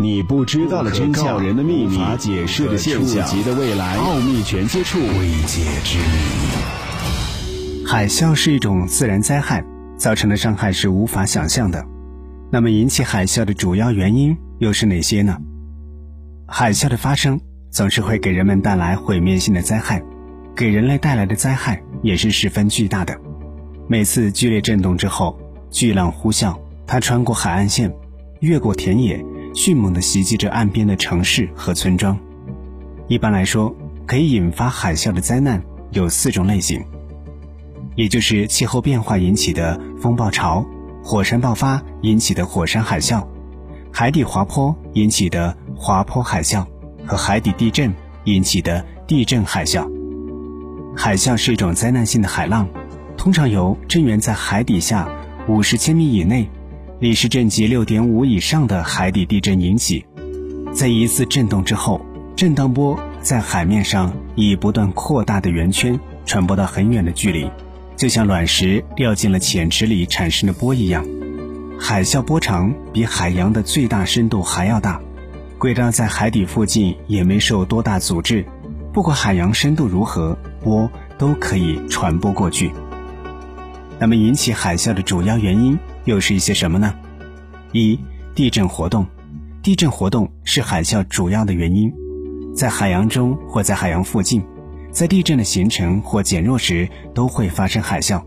[0.00, 7.86] 你不知道的真相，人的秘密，无法解释的现象，级的未来，奥秘全接触，未解之谜。
[7.86, 9.64] 海啸是一种自然灾害，
[9.96, 11.86] 造成的伤害是无法想象的。
[12.50, 15.38] 那么，引起海啸的主要原因又是哪些呢？
[16.48, 17.40] 海啸的发生
[17.70, 20.02] 总是会给人们带来毁灭性的灾害，
[20.56, 23.16] 给人类带来的灾害也是十分巨大的。
[23.86, 25.38] 每次剧烈震动之后，
[25.70, 27.94] 巨浪呼啸，它穿过海岸线，
[28.40, 29.24] 越过田野。
[29.54, 32.18] 迅猛地袭击着岸边的城市和村庄。
[33.06, 35.62] 一般来说，可以引发海啸的灾难
[35.92, 36.84] 有四种类型，
[37.94, 40.66] 也就是气候变化引起的风暴潮、
[41.02, 43.24] 火山爆发引起的火山海啸、
[43.92, 46.66] 海底滑坡引起的滑坡海啸
[47.06, 49.88] 和海底地震引起的地震海啸。
[50.96, 52.68] 海啸是一种灾难性的海浪，
[53.16, 55.08] 通常由震源在海底下
[55.46, 56.50] 五十千米以内。
[57.00, 60.04] 里氏震级六点五以上的海底地震引起，
[60.72, 62.00] 在一次震动之后，
[62.36, 67.50] 震荡波在海面上以不断扩大的圆圈传播到很远的距离，
[67.96, 71.04] 就像卵石掉进了浅池里产生的波一样。
[71.78, 75.00] 海啸波长比海洋的最大深度还要大，
[75.58, 78.46] 轨道在海底附近也没受多大阻滞，
[78.92, 82.70] 不管海洋深度如何，波都可以传播过去。
[83.98, 85.76] 那么，引起海啸的主要原因？
[86.04, 86.94] 又是一些什么呢？
[87.72, 87.98] 一、
[88.34, 89.06] 地震活动。
[89.62, 91.90] 地震活动是海啸主要的原因，
[92.54, 94.44] 在海洋中或在海洋附近，
[94.90, 98.22] 在地震的形成或减弱时都会发生海啸。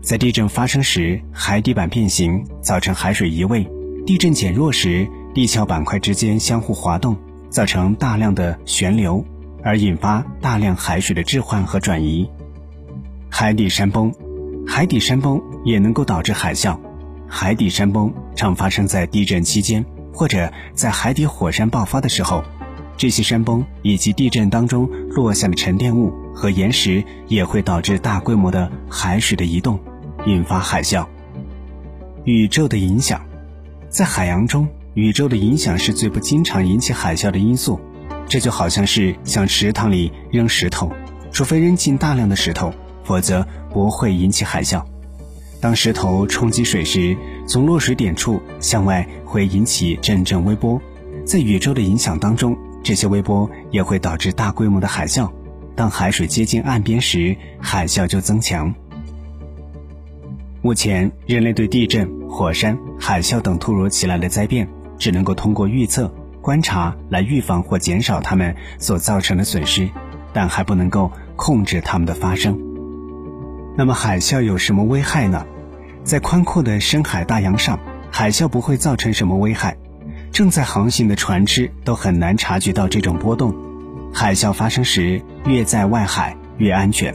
[0.00, 3.64] 在地震发生时，海底板变形，造成海水移位；
[4.04, 7.16] 地震减弱时，地壳板块之间相互滑动，
[7.48, 9.24] 造成大量的旋流，
[9.62, 12.28] 而引发大量海水的置换和转移。
[13.30, 14.12] 海底山崩，
[14.66, 16.76] 海底山崩也能够导致海啸。
[17.34, 22.44] 海底山崩常发生在地震期间，或者在海底火山爆发的时候。
[22.94, 29.80] 这些山崩以及地震当中落下的沉淀物和岩石也会导致大规模的海水的移动，
[30.26, 31.06] 引发海啸。
[32.24, 33.24] 宇宙的影响，
[33.88, 37.80] 在海洋中，宇宙的影响是最不经常引起海啸的因素。
[38.28, 40.92] 这就好像是向池塘里扔石头，
[41.32, 42.72] 除非扔进大量的石头，
[43.04, 44.84] 否则不会引起海啸。
[45.62, 50.82] 当石头冲击水时，从落水点处向外会引起阵阵微波，
[51.24, 55.30] 在宇宙的影响当中，这些微波也会导致大规模的海啸。
[55.76, 58.74] 当海水接近岸边时，海啸就增强。
[60.62, 64.68] 目前，人类对地震、火山、海啸等突如其来的灾变，
[64.98, 69.88] 只能够通过预测、观察来预防或减少它们所造成的损失，
[70.32, 72.71] 但还不能够控制它们的发生。
[73.74, 75.46] 那么，海啸有什么危害呢？
[76.04, 77.78] 在宽阔的深海大洋上，
[78.10, 79.76] 海啸不会造成什么危害。
[80.30, 83.54] 正在航行的船只都很难察觉到这种波动。
[84.12, 87.14] 海啸发生时，越在外海越安全。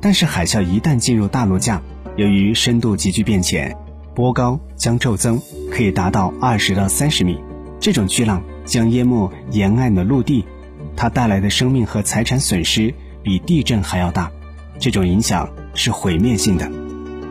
[0.00, 1.80] 但是，海啸一旦进入大陆架，
[2.16, 3.74] 由于深度急剧变浅，
[4.14, 7.38] 波高将骤增，可以达到二十到三十米。
[7.80, 10.44] 这种巨浪将淹没沿岸的陆地，
[10.96, 14.30] 它带来的生命和财产损失比地震还要大。
[14.78, 16.70] 这种影响是毁灭性的。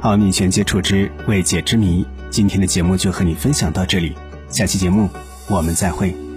[0.02, 4.14] 奥秘全接触之未解之谜，今天的节目就和你分享到这里，
[4.50, 5.10] 下期节目
[5.48, 6.33] 我们再会。